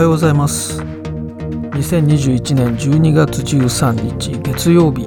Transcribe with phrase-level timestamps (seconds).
[0.00, 0.80] はようございます。
[0.80, 5.06] 2021年12月13日月曜日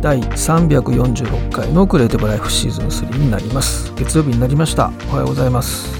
[0.00, 3.92] 第346回のクリエイティブライフシーズン3になります。
[3.96, 4.92] 月曜日になりました。
[5.08, 5.92] おはようございます。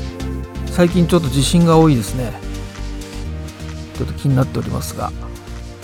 [0.66, 2.32] 最近ちょっと地震が多いですね。
[3.96, 5.10] ちょっと気になっておりますが、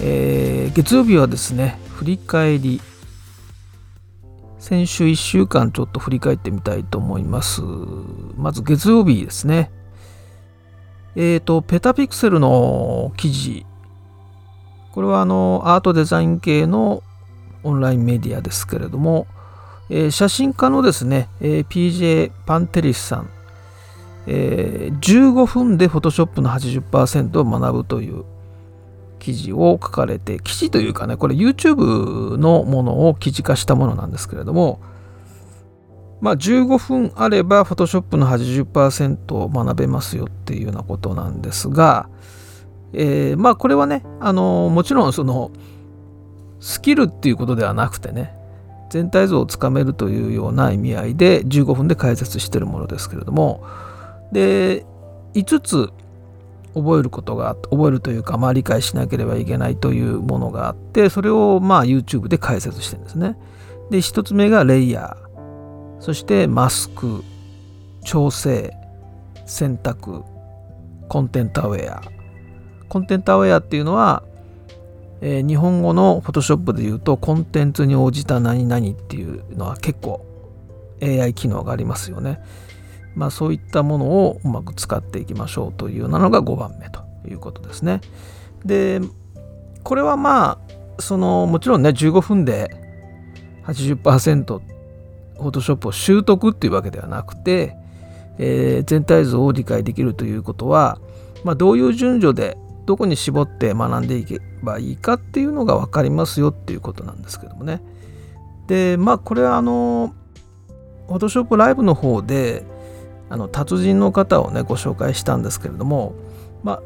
[0.00, 2.80] えー、月曜日はですね振り返り。
[4.60, 7.62] 先週1週間ちょっと振り返ってみたいと思います。
[8.36, 9.72] まず月曜日ですね。
[11.16, 13.64] えっ、ー、と、ペタピクセルの記事、
[14.92, 17.02] これはあのアートデザイン系の
[17.64, 19.26] オンラインメディアですけれども、
[19.88, 23.30] えー、写真家のですね、えー、PJ パンテリスさん、
[24.26, 28.24] えー、15分で Photoshop の80%を学ぶという
[29.18, 34.80] 記事を書かれて、記事というかね、これ YouTube のものを記事化したものなんですけれども、
[36.20, 42.08] まあ、15分あれば Photoshop の80%を学べますよっていうようなことなんですが、
[42.92, 45.50] えー、まあこれはねあのもちろんその
[46.60, 48.34] スキルっていうことではなくてね
[48.90, 53.66] 全体像をつかめるというような意味合いで15分で解説してるものですけれども
[54.32, 54.86] で
[55.34, 55.90] 5つ
[56.74, 63.36] 覚えることが覚えるというか、まあ、理解しなければいけないというものがあってそれをまあ YouTube で解説してるんですね。
[63.90, 65.25] で1つ目がレイヤー。
[66.00, 67.24] そしてマスク
[68.04, 68.72] 調整
[69.46, 70.22] 選択
[71.08, 72.02] コンテンツアウェア
[72.88, 74.22] コンテンツアウェアっていうのは、
[75.20, 80.24] えー、日本語の Photoshop で言うとコンテンツに応じた何々っていうのは結構
[81.02, 82.40] AI 機能がありますよね。
[83.14, 88.00] まあそういったものをうまく使っていきましょうというようなのが5番目ということですね。
[88.64, 89.00] で、
[89.82, 90.58] これはま
[90.96, 92.70] あそのもちろんね15分で
[93.64, 94.62] 80%っ
[95.38, 97.76] フォトショップを習得っていうわけではなくて、
[98.38, 100.98] えー、全体像を理解できるということは、
[101.44, 107.82] まあ、どういう順序でどこに絞って学んでいけばいいかっていうのが分かりますよっていうことなんですけどもね。
[108.68, 110.14] でまあこれはあの
[111.08, 112.64] フォトショップライブの方で
[113.28, 116.14] あの達人の方をねご紹介したんですけれども
[116.62, 116.82] まあ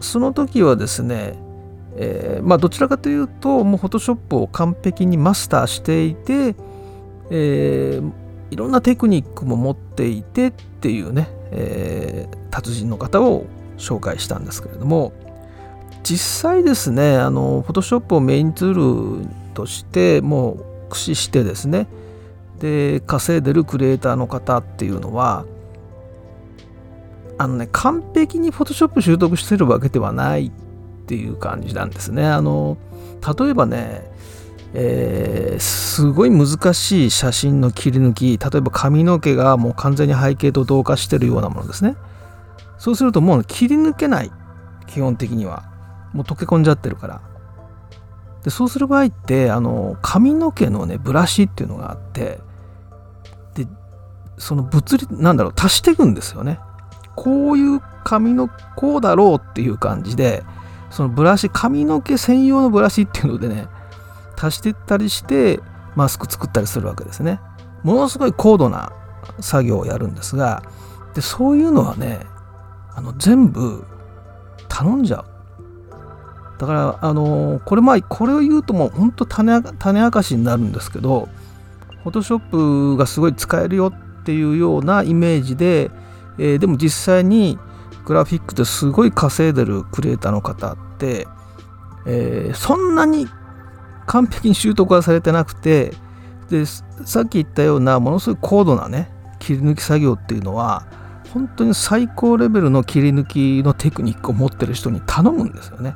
[0.00, 1.34] その時はですね、
[1.96, 6.54] えー、まあどちらかというともうフォトショップを完璧にマスターしていて
[7.30, 8.12] えー、
[8.50, 13.46] いろんなテクニックも持っていてっていうね、えー、達人の方を
[13.78, 15.12] 紹介したんですけれども
[16.02, 20.56] 実際ですねあの Photoshop をメインツールとしてもう
[20.88, 21.86] 駆使してですね
[22.58, 25.46] で稼いでるクリエイターの方っていうのは
[27.38, 30.50] あのね完璧に Photoshop 習得してるわけではないっ
[31.06, 32.24] ていう感じなんですね。
[32.24, 32.78] あの
[33.38, 34.11] 例えばね
[34.74, 41.96] えー、すごい難しい写真の切り抜き例えば髪の毛がもう完全に背景と同化してるようなものですね。
[42.78, 44.32] そうするともう切り抜けない
[44.86, 45.70] 基本的には。
[46.12, 47.20] もう溶け込んじゃってるから。
[48.44, 52.40] でそうする場合ってあの髪の毛のねブラシっていうのがあって
[53.54, 53.68] で
[54.36, 56.58] その物理なんだろう足していくんですよね。
[57.14, 60.42] こういう髪のこうだろうっていう感じで
[60.90, 63.68] そのブラシ髪の毛専用のブラシっていうのでね
[64.42, 65.60] 足していったりして
[65.94, 67.40] マスク作ったりするわけですね。
[67.82, 68.92] ものすごい高度な
[69.40, 70.62] 作業をやるんですが
[71.14, 72.20] でそういうのはね
[72.94, 73.84] あの全部
[74.68, 75.24] 頼んじゃう。
[76.58, 81.28] だからあのこれまあこれを言うともうほんと種明かしになるんですけど
[82.04, 85.90] Photoshop がすごい使えるよっていうようなイメージで、
[86.38, 87.58] えー、でも実際に
[88.04, 91.26] グラフィックですごい稼いでるクリエイターの方って、
[92.06, 93.26] えー、そんなに
[94.06, 95.92] 完璧に習得はされてなくて
[96.50, 100.86] でさっき言ったようなものすごい高度なね切り抜き作業っていうのは
[101.32, 105.94] 本当に最高レベルの切り抜きのテクニックを持ってる人に頼むんですよね。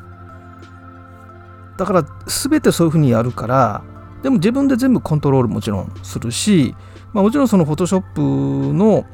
[1.76, 3.84] だから全てそういうふうにやるから
[4.22, 6.74] でも自分で全部コントロールもちろんするし、
[7.12, 9.04] まあ、もちろんそのフォトショップの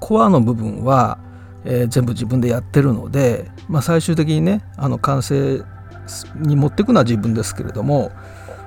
[0.00, 1.18] コアの部分は、
[1.64, 5.62] えー、全部自分でやってるので、まあ、最終的にねあの完成
[6.36, 8.12] に持っていくのは自分ですけれども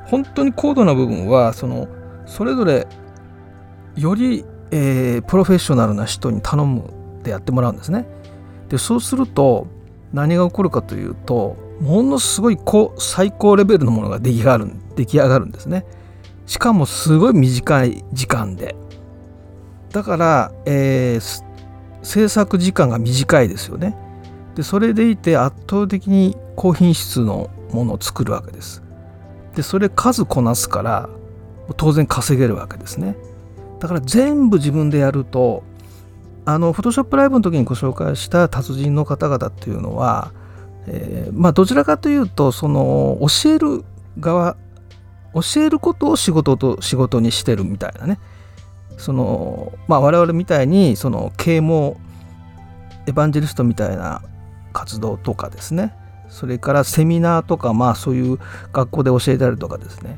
[0.05, 1.87] 本当に高度な部分はその
[2.25, 2.87] それぞれ
[3.95, 6.81] より、えー、プロフェッショナルな人に頼む
[7.19, 8.05] ってやってもらうんですね。
[8.69, 9.67] でそうすると
[10.13, 15.85] 何が起こるかというとものすごい高最高レベルのものが出来上がる出来上がるんですね。
[16.45, 18.75] しかもすごい短い時間で。
[19.91, 21.43] だから、えー、
[22.03, 23.95] 制作時間が短いですよね。
[24.61, 28.83] でそれでいて圧倒的に高品質のものを作るわけです。
[29.55, 31.09] でそれ数こなすから
[31.77, 33.15] 当然稼げるわけですね。
[33.79, 35.63] だから全部自分でやると
[36.45, 40.31] あの、フォトショップライブの時にご紹介した達人の方々っていうのは、
[40.87, 43.83] えー、まあ、どちらかというと、その、教える
[44.19, 44.57] 側、
[45.33, 48.19] 教えることを仕事と仕事にしてるみたいなね。
[48.97, 51.97] その、まあ、我々みたいに、その、啓蒙、
[53.07, 54.21] エヴァンジェリストみたいな
[54.81, 55.95] 活動とかですね。
[56.27, 58.39] それからセミナーとか、まあ、そういう
[58.73, 60.17] 学校で教えたりとかですね。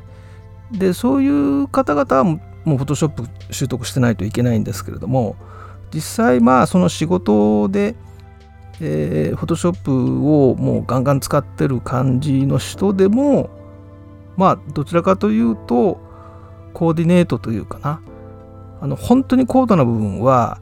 [0.72, 5.36] で、そういう方々はもう、フォトショップ習得してないといけないんですけれども、
[5.94, 7.94] 実際まあその仕事で、
[8.80, 9.92] えー、フォトショップ
[10.28, 13.50] をもうガンガン使ってる感じの人でも
[14.36, 16.00] まあどちらかというと
[16.72, 18.00] コーディネートというかな
[18.80, 20.60] あの本当に高度な部分は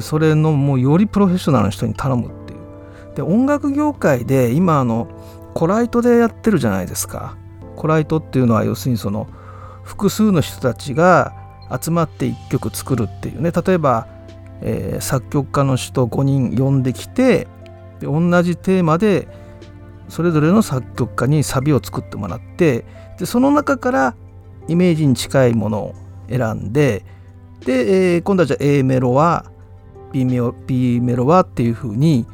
[0.00, 2.41] それのもうよりプロフェッショナルな人に頼むっ
[3.14, 5.08] で音楽業界で今あの
[5.54, 7.36] コライトでやってるじゃないですか。
[7.76, 9.26] コライトっていうのは要するにその
[9.82, 11.34] 複数の人たちが
[11.80, 13.50] 集まって1曲作るっていうね。
[13.50, 14.06] 例えば
[14.62, 17.46] えー、作曲家の人5人呼んできて
[18.00, 19.28] で同じテーマで
[20.08, 22.84] それぞれの作曲家にサビを作ってもらって
[23.18, 24.16] でその中から
[24.68, 25.94] イメージに近いものを
[26.28, 27.04] 選んで
[27.60, 29.50] で、えー、今度はじゃあ A メロは
[30.12, 32.26] B メロ B メロはっていうふうに、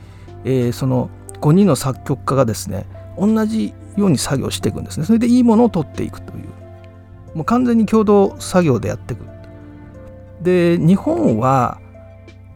[0.48, 1.10] えー、その
[1.42, 2.86] 5人の作曲家がですね
[3.18, 5.04] 同じように作業していくんですね。
[5.04, 6.48] それでいいものを取っていくという。
[7.34, 9.24] もう完全に共同作業でやっていく。
[10.40, 11.80] で日本は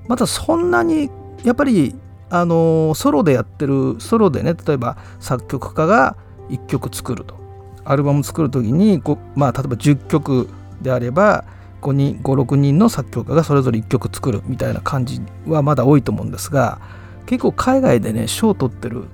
[0.08, 1.10] またそんなに
[1.44, 1.94] やっぱり
[2.30, 6.16] あのソロでやってるソロでね例えば作曲家が
[6.48, 7.40] 1曲作ると。
[7.84, 9.02] アルバム作る時に
[9.34, 10.48] まあ例えば10曲
[10.80, 11.44] であれば
[11.82, 16.80] 5人56人の作曲家がそれぞれ1曲作るみたいな感じはまだ多いと思うんですが
[17.26, 19.06] 結構海外でね賞を取ってる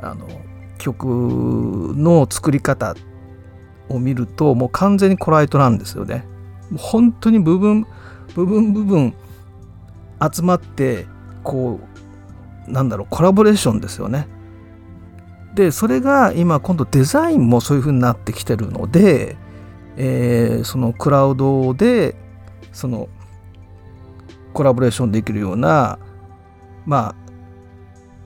[0.00, 0.28] あの
[0.78, 2.94] 曲の作り方
[3.88, 6.26] を見るともう完全にコライトなんですよね。
[6.76, 7.86] 本当に部分
[8.34, 9.14] 部分部分
[10.34, 11.06] 集まって
[11.42, 11.80] こ
[12.68, 14.28] うなんだろうコラボレーションですよね。
[15.54, 19.36] でそれが今今度デザインもそういう風になってきてるので、
[19.96, 22.14] えー、そのクラウドで
[22.72, 23.08] その
[24.52, 25.98] コラボレーションできるような
[26.84, 27.25] まあ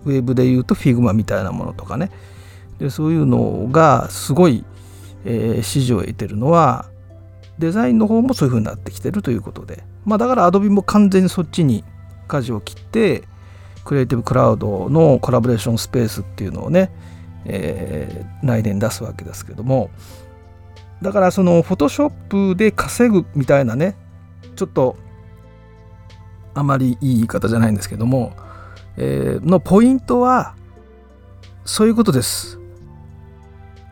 [0.05, 2.11] ウェブで言うと Figma みたいなものとかね。
[2.79, 4.65] でそういうのがすごい、
[5.25, 6.87] えー、支持を得てるのは
[7.59, 9.85] デザインの方もそういう風になってきてるということで。
[10.07, 11.85] まあだから Adobe も完全にそっちに
[12.27, 13.25] 舵を切って
[13.85, 16.91] クリエイティブクラウドのコラボレーションスペースっていうのをね、
[17.45, 19.91] えー、来年出すわけですけども。
[21.03, 23.97] だからそのフォトショップで稼ぐみたいなね
[24.55, 24.97] ちょっと
[26.53, 28.33] あまりいい言い方じゃないんですけども、
[28.97, 30.55] えー、のポイントは
[31.65, 32.59] そういうことです。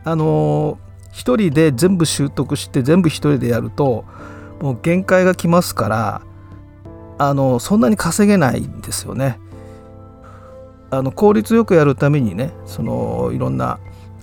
[0.03, 0.77] あの
[1.11, 4.05] 一人で全部習得して全部一人でやると
[4.61, 6.21] もう限界が来ますから
[7.17, 9.39] あのそんなに稼げないんですよね。
[10.91, 13.79] あの効率よくやるためにねそのいろんな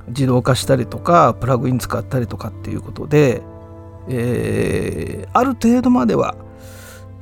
[0.08, 3.42] 自動化したりとかプラグイン使ったりとかっていうことで、
[4.08, 6.36] えー、ある程度までは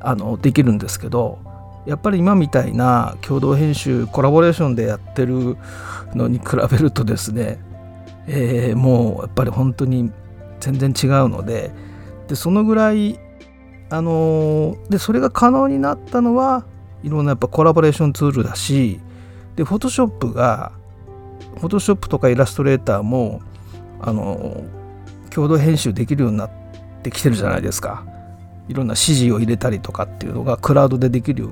[0.01, 1.39] あのできるんですけど
[1.87, 5.57] やっぱり今みたいな共同編集コラボレーションでやってる
[6.15, 7.59] のに比べるとですね、
[8.27, 10.11] えー、もうやっぱり本当に
[10.61, 11.73] 全然違うので
[12.29, 13.19] でそのぐらい
[13.91, 16.65] あのー、でそれが可能になったのは
[17.03, 18.99] いろんなやっぱコラボレーションツールだし
[19.57, 20.73] でフォトショップが
[21.57, 23.43] フォトショップとかイラストレーターも
[24.01, 26.51] あのー、共同編集できるようになっ
[27.03, 28.14] てきてるじゃないですか。
[28.69, 31.51] いろんな指示を入れたりとかっていうのがクラウドでできる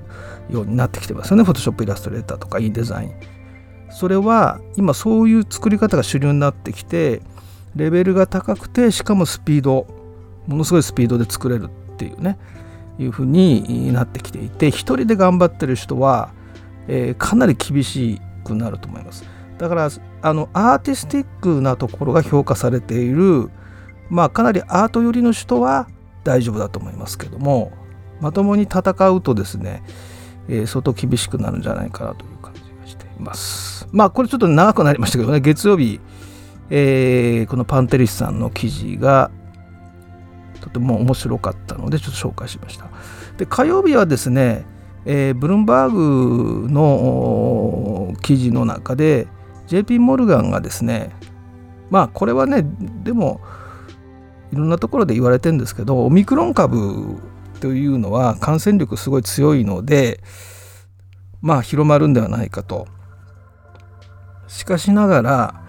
[0.51, 1.45] ようになってきてますよね。
[1.45, 3.15] フォトショップイラストレーターとかいいデザイン
[3.91, 7.21] それは今そういう作り方が主流になってきて
[7.77, 9.87] レベルが高くてしかもスピード
[10.47, 12.39] ものすごいスピードで作れるっていうね
[12.99, 16.33] いうふうになってきていて一人で頑張ってる人は、
[16.89, 19.25] えー、かなり厳しくなると思います。
[19.59, 19.91] だから
[20.23, 23.51] あのアーティスティックなところが評価されている
[24.11, 25.89] まあかなりアート寄りの人は
[26.25, 27.73] 大丈夫だと思いますけども
[28.21, 29.83] まともに戦うとですね、
[30.49, 36.01] えー、相当厳しくなるんじゃないかなという感じがしていますまあこれちょっと長くなりましたけどね月曜日、
[36.71, 39.31] えー、このパンテリスさんの記事が
[40.61, 42.89] とても面白かったのでちょっと紹介しました。
[43.37, 44.65] で火曜日はですね、
[45.05, 49.27] えー、ブルームバーグの記事の中で
[49.67, 51.11] JP モルガンがですね
[51.91, 52.65] まあこれはね
[53.03, 53.41] でも
[54.53, 57.19] いろんなところで言われてるんですけどオミクロン株
[57.61, 60.21] というのは感染力すごい強いので
[61.41, 62.87] まあ広まるんではないかと。
[64.49, 65.65] しかしながら、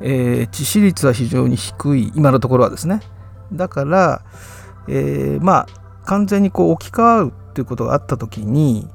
[0.00, 3.00] えー、致死率は非常に低い今のところはですね
[3.52, 4.22] だから、
[4.88, 5.66] えー、まあ
[6.04, 8.88] 完全にこう置き換わるっていうことがあった時に、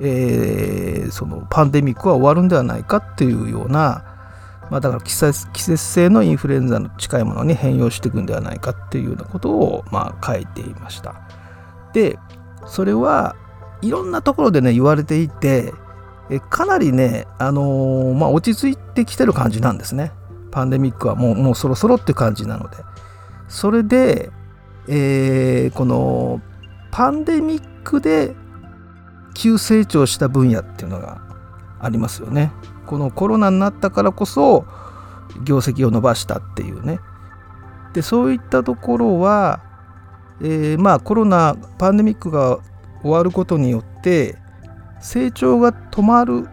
[0.00, 4.09] えー、そのパンデミックは終わるんではないかっていうような、
[4.70, 11.16] まあ、だから季節季節性のインフルエンザの近いものに変容していくんではないかっていうようなことを、まあ、書いていました。
[11.92, 12.18] で
[12.66, 13.34] それは
[13.82, 15.74] いろんなところでね言われていて
[16.30, 20.12] えかなりね、あのー、まあ、落ち着いてきてる感じなんですね。
[20.52, 22.76] パンデミックはもうもうそろそろって感じなので。
[23.48, 24.30] それで、
[24.86, 26.40] えー、この
[26.92, 28.36] パンデミックで
[29.34, 31.20] 急成長した分野っていうのが
[31.80, 32.52] ありますよね。
[32.86, 34.64] このコロナになったからこそ
[35.44, 37.00] 業績を伸ばしたっていうね。
[37.92, 39.60] でそういったところは、
[40.40, 42.58] えー、まあコロナパンデミックが
[43.02, 44.36] 終わることによって
[45.00, 46.48] 成長が止まる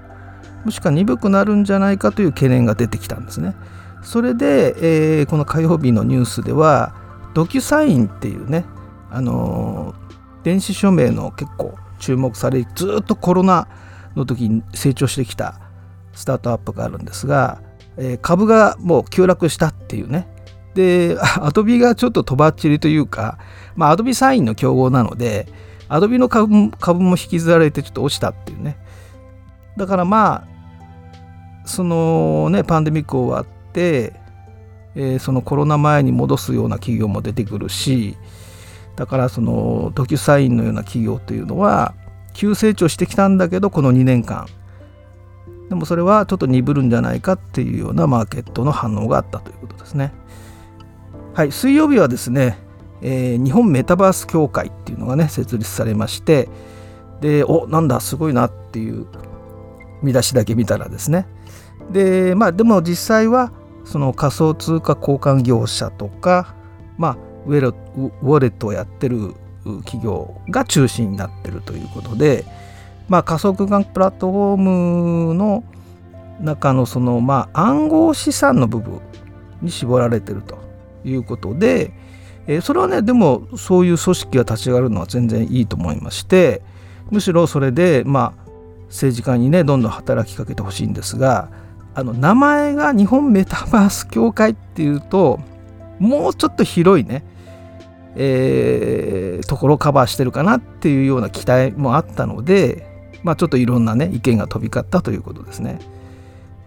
[0.65, 3.55] もしくは鈍くなるんじゃないかという懸念が出てきたんですね。
[4.01, 4.75] それで、
[5.19, 6.95] えー、この火曜日のニュースでは
[7.33, 8.65] ドキュサインっていうね、
[9.09, 13.67] あのー、電子署名の結構注目されずっとコロナ
[14.17, 15.59] の時に成長してきた
[16.13, 17.61] スタートアップがあるんですが、
[17.97, 20.27] えー、株がもう急落したっていうね。
[20.73, 23.39] でアドビがちょっととばっちりというか、
[23.75, 25.47] まあ、アドビサインの競合なので
[25.89, 28.77] アドビの株も引きずられてちょっと落ちたっていうね。
[29.75, 30.57] だからまあ
[31.67, 34.13] そのねパンデミック終わって、
[34.95, 38.17] えー、そのコロナ前に戻すような企業も出てくるし
[38.95, 41.93] だからそのドキュサインのような企業というのは
[42.37, 44.47] 急成長してきたんだけどこの2年間
[45.69, 50.13] でもそれはちょっと鈍るんじゃないかっていうようなマーケットの反応があったということですね。
[51.33, 52.59] はい、水曜日はですね、
[53.01, 56.47] えー、日本メタバース協会っていうのがね設立されまして
[57.21, 59.07] でおなんだすごいなっていう
[60.03, 61.25] 見出しだけ見たらですね
[61.91, 63.51] でまあでも実際は
[63.83, 66.55] その仮想通貨交換業者とか
[66.97, 67.17] まあ
[67.47, 69.33] ウェルウォレットをやってる
[69.83, 72.45] 企業が中心になってるということで、
[73.07, 74.57] まあ、仮想空間プラットフォー
[75.29, 75.63] ムの
[76.41, 79.01] 中のそのまあ暗号資産の部分
[79.61, 80.57] に絞られてると
[81.03, 81.91] いうことで、
[82.47, 86.61] え、それはねでもそういう組織が立ち上がるのは全然いいと思いまして
[87.09, 88.47] むしろそれでまあ
[88.87, 91.49] 政治家にねどんどん働きかけてほしいんですが
[91.93, 95.39] あの名前が日本メタバース協会っていうと
[95.99, 97.23] もうちょっと広いね、
[98.19, 102.87] えー、ところをカバーしてるかなっていうような期待もあったので
[103.21, 105.79] まあちょっといろんなね意見が飛び交ったということですね。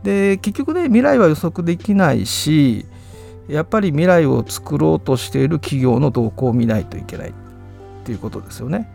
[0.04, 2.86] で結局ね未来は予測できないし
[3.48, 7.32] やっぱり未来を作ろうとしている企業の動向を見ないといけないっ
[8.04, 8.88] ていうことですよね。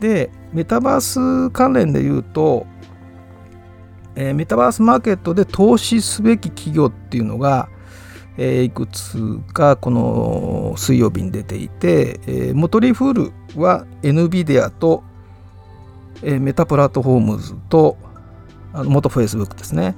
[0.00, 2.66] でメタバース関連で言うと、
[4.16, 7.68] えー、メタバースマーケットで投資すべき企業っていうのが、
[8.38, 15.02] えー、いくつかこの水曜日に出ていて、えー、モトリフールは NVIDIA と、
[16.22, 17.96] えー、 Meta Platforms と
[18.72, 19.96] あの元 Facebook ですね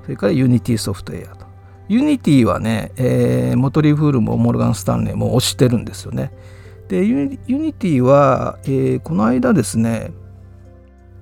[0.04, 1.47] それから Unity Software と。
[1.88, 6.33] Unity はね、えー、 Motley Fool も Morgan Stanley も推してるんですよね。
[6.89, 10.12] で、 Unity は、えー、この間ですね、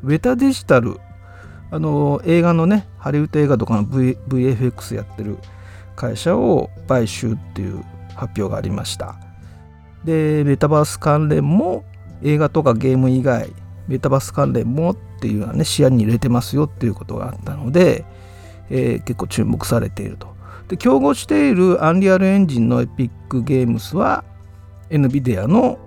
[0.03, 0.99] Weta Digital、
[1.71, 5.39] あの映画のね、ハリウッド映画とかの、v、VFX やってる
[5.97, 9.17] 会社を買収っていう発表がありました。
[10.05, 11.85] でメタバース関連も
[12.23, 13.53] 映画とかゲーム以外
[13.87, 18.05] メタバース関連もっていうのはね視野に入れてますよっていうことがあったので、
[18.71, 20.40] えー、結構注目されていると。
[20.71, 24.25] で競合しているアンリアルエンジンのエピックゲームスは
[24.89, 25.81] NVIDIA の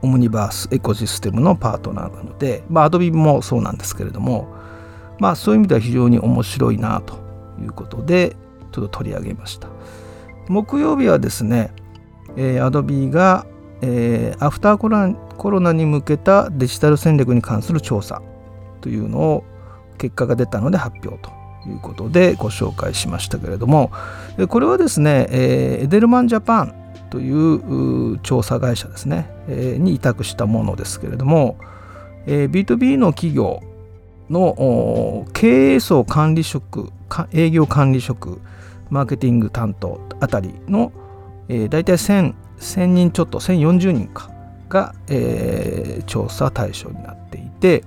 [0.00, 4.46] オムニバースエコシステムのパートナーなので、まあ、Adobe もそうなんですけれども、
[5.18, 7.16] まあ、そういう意味では非常に面白いなと
[7.60, 8.36] いうことで
[8.70, 9.68] ちょっと取り上げました。
[10.46, 11.72] 木曜日はですね、
[12.36, 13.44] えー、Adobe が、
[13.80, 18.22] えー、アフターコロコロナに向けたデジタル戦略に関する調査
[18.82, 19.44] というのを
[19.98, 23.90] 結果が出たので発表ということでご紹介しましたけれども
[24.48, 26.74] これはですね、えー、エデルマンジャパン
[27.10, 31.58] という調査会社ですね、え、に委託したものですけれども、
[32.26, 33.60] えー、B2B の企業
[34.30, 36.90] の経営層管理職
[37.32, 38.40] 営業管理職
[38.88, 40.92] マーケティング担当あたりの
[41.48, 42.34] え、大体 1000,
[42.86, 44.30] 人ちょっと1040人か
[44.68, 47.84] が、え、調査対象になっていて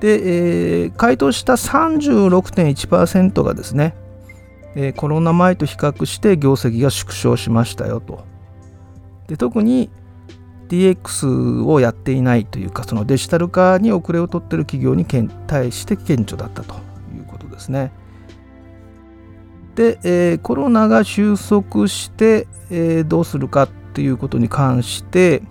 [0.00, 3.94] で、えー、回答した36.1%がですね、
[4.74, 8.24] えー、コロナ前と比較して業績が縮小しましたよと
[9.26, 9.90] で特に
[10.68, 15.06] DX をやっていないというかそのデジタル化に遅れを取っている企業に
[15.46, 16.74] 対して顕著だったと
[17.14, 17.92] いうことですね。
[19.76, 25.42] で、えー、コロナが収束して、えー、どうするかっていうことに関して、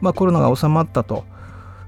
[0.00, 1.24] まあ、コロナが収まったと、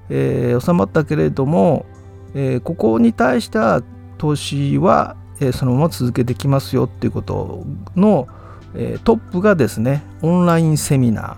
[0.09, 1.85] えー、収まったけれども、
[2.33, 3.81] えここに対しては
[4.17, 8.27] 投資は、えそのまま続けてきますよっていうことの、
[8.75, 11.37] えトップがですねオンラインセミナ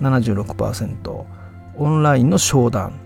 [0.00, 1.24] ー76%
[1.76, 3.00] オンラインの商談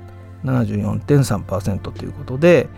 [0.45, 2.69] 74.3%ということで、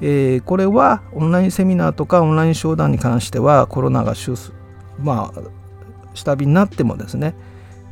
[0.00, 4.34] え、これはオンラインセミナーとかオンライン商談に関してはコロナが収
[4.98, 5.42] まあ
[6.14, 7.34] 下火になってもですね、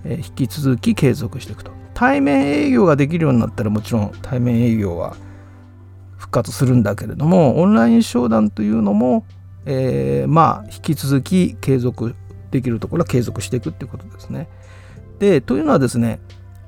[0.04, 1.79] え、引き続き継続していくと。
[1.94, 5.16] 対面営業ができるようになったらもちろん対面営業は
[6.16, 9.26] 復活するんだけれどもオンライン商談というのも、
[9.66, 12.14] えー、まあ引き続き継続
[12.50, 14.48] できるところは継続していくっていうことですね。
[15.18, 16.20] でというのはですね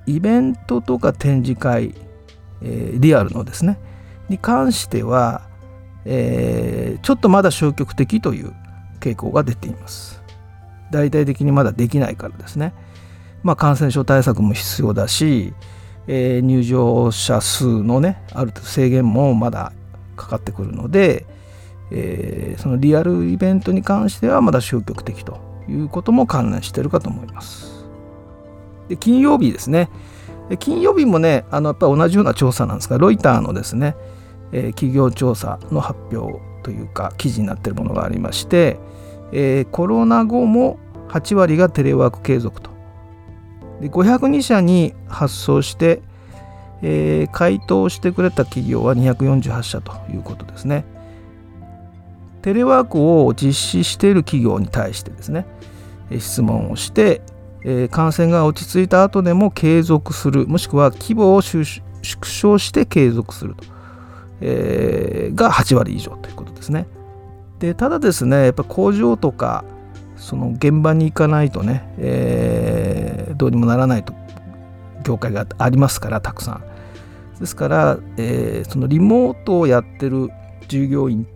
[0.06, 1.94] イベントとか展示会、
[2.60, 3.78] えー、リアルのですね
[4.28, 5.42] に関しては、
[6.04, 8.52] えー、ちょっとまだ消極的という
[9.00, 10.22] 傾向が出ています。
[10.90, 12.74] 大々的にまだできないからですね。
[13.42, 15.52] まあ、感染症対策も必要だし、
[16.06, 19.72] えー、入場者数のねある程度制限もまだ
[20.16, 21.26] かかってくるので、
[21.90, 27.86] えー、そのリアルイベントに関してはまだ消極的ということも関連しているかと思います。
[28.88, 29.88] で金曜日ですね。
[30.58, 33.94] 金曜日もね、あのやっぱ同じような調査なんですが、ロイターのですね、
[34.52, 38.78] えー、企業調査の発表というか、記事になっているものがありまして、
[39.32, 42.71] えー、コロナ後も8割がテレワーク継続と。
[43.82, 46.02] で502社に発送して、
[46.82, 50.84] えー、回答してくれた企業は248社ということですね。
[52.42, 55.46] テレワークを実施している企業に対してですね、
[56.16, 57.22] 質問をして、
[57.64, 61.64] えー、感染が落ち着いた後でも継続するもしくは規模を縮
[62.02, 63.64] 小して継続すると、
[64.40, 66.86] えー、が8割以上ということですね。
[67.58, 69.64] でただですねやっぱ工場とか
[70.22, 74.14] その現場に行かないとね、えー、どうにもならないと
[75.02, 76.64] 業界がありますからたくさん。
[77.40, 80.30] ですから、えー、そのリモートをやってる
[80.68, 81.26] 従業員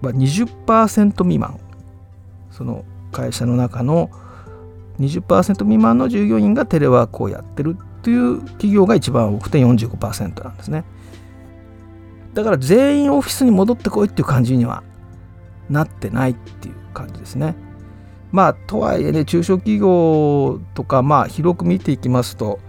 [0.00, 1.60] は20%未満
[2.50, 4.10] その会社の中の
[5.00, 10.84] 20%未満の従業員がテレワークをやってるという企業が一番多くて45%なんですね。
[12.32, 14.82] だから全員オフィスに戻ってこいっていう感じには
[15.68, 17.54] なってないっていう感じですね。
[18.32, 22.60] まあとはいえね中小企業とかまあ広く見ていきますと、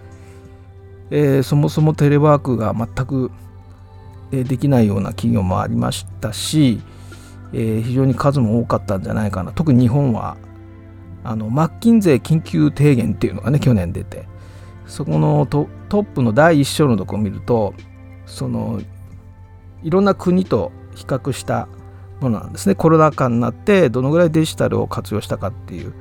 [1.10, 3.30] えー、そもそもテレワークが全く
[4.30, 6.80] できないような企業もありましたし、
[7.52, 9.52] えー、非常に数も多かったんじゃないかな。
[9.52, 10.36] 特に日本は
[11.24, 14.26] あのマッキンゼ緊急提言っていうのがね去年出て
[14.86, 17.74] そこのトップの第一章のとこを見ると
[18.26, 18.80] その
[19.82, 21.68] いろんな国と比較した
[22.22, 25.94] ものなんですねコロナ禍になってどのぐらいデジタルを活用したかっていう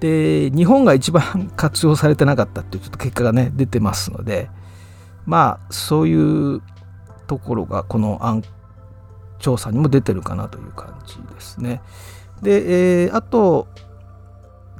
[0.00, 4.48] で日本が一番活用されてなかったっていうちょっと結果がね出てますので
[5.26, 6.62] まあそういう
[7.26, 8.42] ところがこの
[9.38, 11.82] 調査にも出てるかなという感じですね。
[12.42, 13.68] で、えー、あと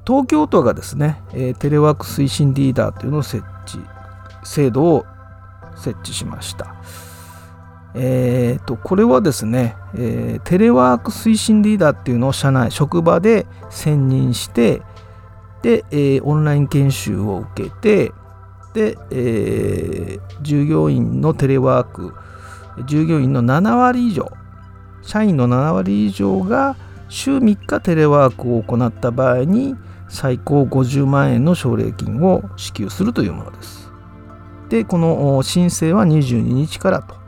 [0.07, 3.79] 東京都がですね、え、テレワーク推進リーダーというのを設置、
[4.43, 5.05] 制度を
[5.77, 6.75] 設置しました。
[7.95, 14.83] えーと、これはですね、えー、テレワーク推進リーダーっていうのを社内、職場で選任して、
[15.63, 18.13] で、えー、オンライン研修を受けて、
[18.75, 22.15] で、えー、従業員のテレワーク、
[22.87, 24.31] 従業員の7割以上、
[25.03, 26.77] 社員の7割以上が
[27.09, 29.77] 週3日テレワークを行った場合に、
[30.09, 33.91] 最高50万円の奨励金を支給するというものです。
[34.69, 37.20] で、この申請は22日からと、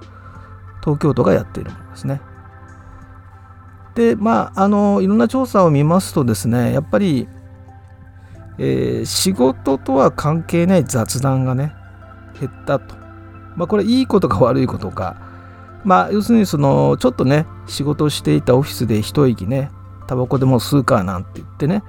[0.83, 2.21] 東京都がやっているものですね。
[3.95, 7.29] で、まあ、あの、いろんな調査を見ますとですね、やっぱり、
[8.59, 11.75] えー、仕事とは関係ない雑談がね、
[12.39, 12.95] 減ったと。
[13.57, 15.17] まあ、これいいことか悪いことか。
[15.85, 19.71] まあ、要するにその、ちょっとね、仕事をしていたオフィスで一息ね、
[20.07, 21.83] タバコでも吸うかなんて言ってね、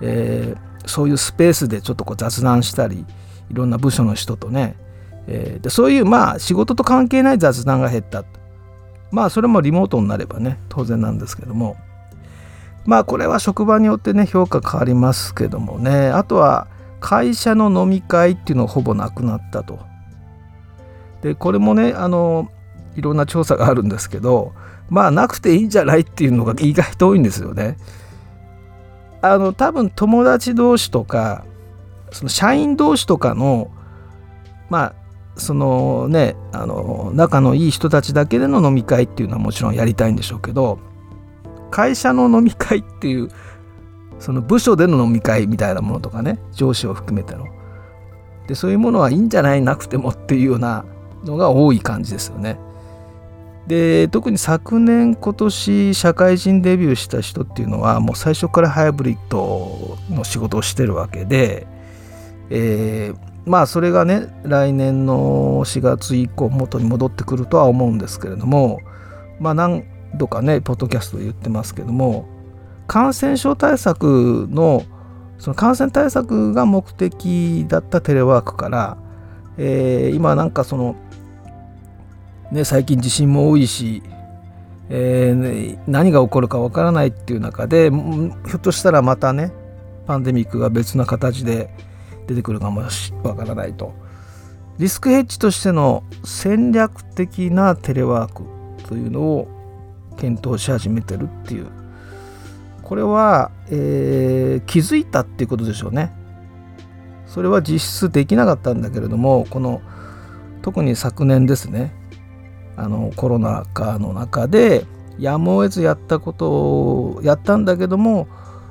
[0.00, 3.06] えー、そういうスペースでちょっとこう雑談したり
[3.50, 4.76] いろんな部署の人とね、
[5.26, 8.24] えー、でそういうまあ仕事と関係ない雑談が減った
[9.10, 11.76] まあそれもリモートになればね当然なんですけども。
[12.84, 16.08] まあこれは職場によってね評価変わりますけどもね。
[16.08, 16.66] あとは
[17.00, 19.78] 会社の飲み会っていうのはほぼなくなったと。
[21.22, 22.50] でこれもねあの
[22.96, 24.52] いろんな調査があるんですけど
[24.90, 27.76] まあなくていいんじゃないっていうのが意外と多いんですよね。
[29.20, 31.44] あの多分友達同士とか
[32.10, 33.70] その社員同士とかの
[34.68, 34.94] まあ
[35.36, 40.78] そのねあの仲のいい人たちだけでの飲み会っていうのはもちろんやりたいんでしょうけど
[41.70, 43.30] 会社の飲み会っていう
[44.18, 47.46] その部署での飲み会みたいなものとかね上司を含めての
[48.46, 50.84] でそういうものはいいんじゃないなくてもっていうような
[51.24, 52.58] のが多い感じですよね。
[53.66, 61.68] で特に昨年今年社会人デビューした人っていうのはもう最初からハイブリッドの仕事をしてるわけで、
[62.50, 68.80] えー、まあそれがね来年の4月以降元に戻ってくるとは思うんですけれども
[69.40, 72.26] まあ何度かねポッドキャストで言ってますけども
[72.86, 74.84] 感染症対策の
[75.38, 78.96] その感染対策が目的だったテレワークから、
[79.58, 80.94] えー、今なんかその
[82.52, 84.02] ね、最近地震も多いし、
[84.90, 89.52] えー、何が起こるかわからないっていう中でひょっとしたらまたね
[90.06, 91.70] パンデミックが別な形で
[92.26, 92.82] 出てくるかも
[93.22, 93.94] わからないと。
[94.78, 98.44] リスクヘッジとしての戦略的なテレワーク
[98.88, 99.48] というのを
[100.16, 101.66] 検討し始めてるっていう。
[102.82, 106.12] これは、えー、気づいたっていうことでしょうね。
[107.26, 109.80] それは実質できなかったんだけれどもこの
[110.60, 111.94] 特に昨年ですね。
[112.76, 114.86] あのコロナ禍の中で
[115.18, 118.28] やむを得ずやったことをやったんだけども、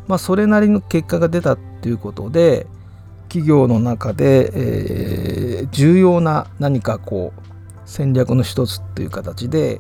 [0.08, 2.68] まあ、それなりの結果が出たっていうことで
[3.32, 7.42] 企業の中で、えー、重要な何かこう
[7.86, 9.80] 戦略の一つっていう形で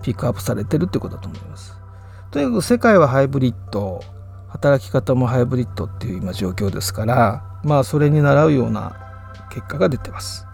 [0.00, 1.74] ピックアップされてるってことだと思います。
[2.30, 4.00] とにかく世界はハイブリッド
[4.48, 8.96] 働き方もハイブリッドっていう今状況ですからまあそれに倣うような
[9.50, 10.46] 結果が出てます。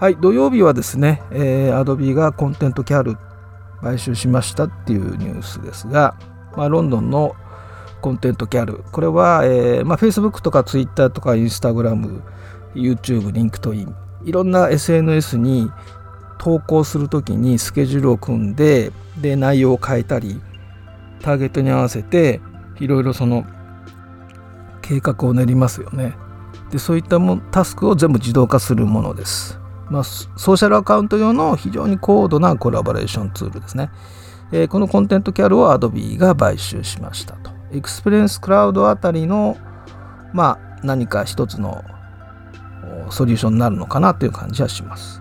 [0.00, 3.16] はい、土曜日はですね、えー、Adobe がコンテントキャル
[3.80, 6.16] 買収しましたっていうニュースですが、
[6.56, 7.36] まあ、ロンドンの
[8.04, 12.20] コンテントキャル、これは、えーまあ、Facebook とか Twitter とか Instagram、
[12.74, 13.94] YouTube、LinkedIn、
[14.26, 15.70] いろんな SNS に
[16.36, 20.38] 投稿するときにスケジュールを組んで、で、内容を変えたり、
[21.22, 22.42] ターゲットに合わせて、
[22.78, 23.46] いろいろその
[24.82, 26.14] 計画を練りますよね。
[26.70, 29.58] で、そういったもタスクを全部自動化するものです。
[29.88, 33.90] まあ、ソーシャルアカウント用の非常に高度なコラボレーションツールですね。
[34.52, 37.53] えー、この ContentCal を Adobe が買収しましたと。
[37.74, 39.56] Experience Cloud あたりの、
[40.32, 41.84] まあ、何か一つの
[43.10, 45.20] ソリューションになるのかなという感じはします。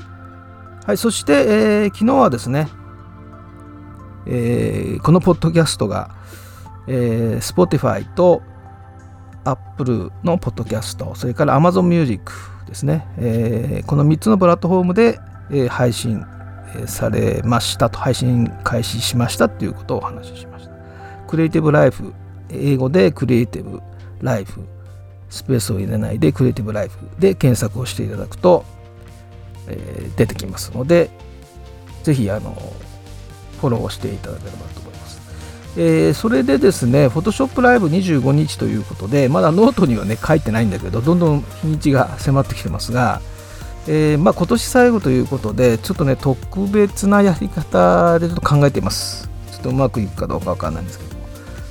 [0.86, 2.68] はい、そして、えー、昨日はですね、
[4.26, 6.12] えー、このポッドキャストが、
[6.88, 8.42] えー、Spotify と
[9.46, 12.32] Apple のポッドキャスト、それから Amazon Music
[12.68, 15.20] ですね、えー、この3つのプラットフォームで、
[15.52, 16.26] え、配信
[16.86, 20.74] されましたと、配信開始しましたということをお話ししました。
[21.28, 22.13] Creative Life、
[22.52, 23.82] 英語で Creative
[24.22, 24.62] Life、
[25.30, 28.66] スペースを入れないで CreativeLife で検索をしていただくと、
[29.68, 31.10] えー、出てきますので、
[32.04, 32.54] ぜひあの
[33.60, 35.22] フォローしていただければと思います。
[35.76, 43.22] えー、それでですね、Photoshop Live 25日ということで、まだノートにはね、書いてないんだけど、どんどん日にちが迫ってきてますが、
[43.88, 49.30] えー、まあ、今年最後ということで、ちょっとね、特別なやり方でちょっと考えています。
[49.52, 51.12] ちょっとうまくいくかどうかわかんないんですけど。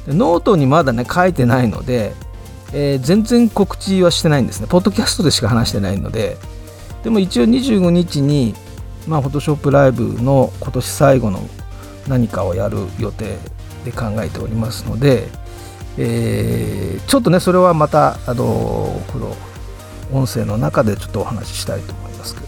[0.08, 2.14] ノートにまだね、書いてないので、
[2.72, 4.66] えー、全然告知はしてないんですね。
[4.68, 6.36] ポッドキャストでしか話してないので、
[7.04, 8.54] でも一応25日に、
[9.06, 11.40] まあ、Photoshop Live の今年最後の
[12.08, 13.36] 何かをやる予定
[13.84, 15.28] で考えておりますので、
[15.98, 19.36] えー、ちょっとねそれはまたあのこの
[20.12, 22.46] 音声の中でちょっとお話ししたいと思いますけど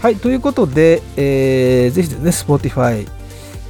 [0.00, 3.08] はいということで、えー、ぜひですね Spotify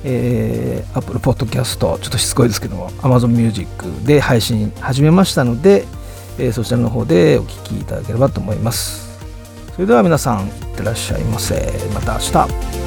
[0.04, 3.68] えー、Apple Podcast ちょっとしつこいですけども Amazon Music
[4.04, 5.86] で配信始めましたので、
[6.38, 9.10] えー、そちらの方でお聴きいただければと思います。
[9.74, 11.72] それでは皆さんいってらっしゃいませ。
[11.94, 12.79] また明日。